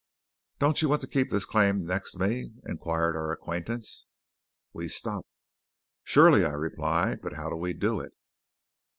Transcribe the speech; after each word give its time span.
"Don't 0.57 0.81
you 0.81 0.89
want 0.89 1.01
to 1.01 1.07
keep 1.07 1.29
this 1.29 1.45
claim 1.45 1.85
next 1.85 2.17
me?" 2.17 2.53
inquired 2.65 3.15
our 3.15 3.31
acquaintance. 3.31 4.07
We 4.73 4.87
stopped. 4.87 5.27
"Surely!" 6.03 6.43
I 6.43 6.53
replied. 6.53 7.21
"But 7.21 7.33
how 7.33 7.51
do 7.51 7.55
we 7.55 7.73
do 7.73 7.99
it?" 7.99 8.13